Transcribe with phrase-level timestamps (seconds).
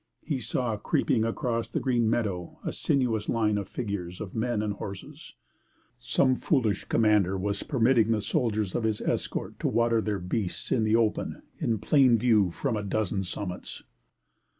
[0.23, 4.73] He saw creeping across the green meadow a sinuous line of figures of men and
[4.73, 5.35] horses
[5.99, 10.85] some foolish commander was permitting the soldiers of his escort to water their beasts in
[10.85, 13.83] the open, in plain view from a hundred summits!